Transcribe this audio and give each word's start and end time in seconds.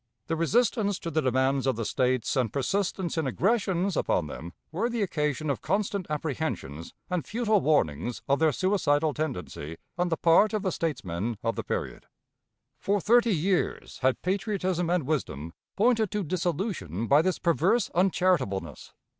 The 0.25 0.35
resistance 0.35 0.97
to 0.97 1.11
the 1.11 1.21
demands 1.21 1.67
of 1.67 1.75
the 1.75 1.85
States 1.85 2.35
and 2.35 2.51
persistence 2.51 3.19
in 3.19 3.27
aggressions 3.27 3.95
upon 3.95 4.25
them 4.25 4.53
were 4.71 4.89
the 4.89 5.03
occasion 5.03 5.47
of 5.51 5.61
constant 5.61 6.07
apprehensions 6.09 6.95
and 7.07 7.23
futile 7.23 7.61
warnings 7.61 8.23
of 8.27 8.39
their 8.39 8.51
suicidal 8.51 9.13
tendency 9.13 9.77
on 9.99 10.09
the 10.09 10.17
part 10.17 10.53
of 10.53 10.63
the 10.63 10.71
statesmen 10.71 11.37
of 11.43 11.55
the 11.55 11.63
period. 11.63 12.07
For 12.79 12.99
thirty 12.99 13.35
years 13.35 13.99
had 13.99 14.23
patriotism 14.23 14.89
and 14.89 15.05
wisdom 15.05 15.53
pointed 15.77 16.09
to 16.13 16.23
dissolution 16.23 17.05
by 17.05 17.21
this 17.21 17.37
perverse 17.37 17.91
uncharitableness. 17.93 18.93